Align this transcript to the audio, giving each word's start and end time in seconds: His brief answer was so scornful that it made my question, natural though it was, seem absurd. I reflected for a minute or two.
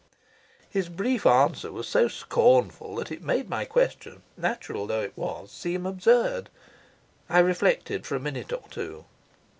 His 0.67 0.89
brief 0.89 1.27
answer 1.27 1.71
was 1.71 1.87
so 1.87 2.07
scornful 2.07 2.95
that 2.95 3.11
it 3.11 3.21
made 3.21 3.47
my 3.51 3.65
question, 3.65 4.23
natural 4.35 4.87
though 4.87 5.01
it 5.03 5.15
was, 5.15 5.51
seem 5.51 5.85
absurd. 5.85 6.49
I 7.29 7.37
reflected 7.37 8.07
for 8.07 8.15
a 8.15 8.19
minute 8.19 8.51
or 8.51 8.63
two. 8.71 9.05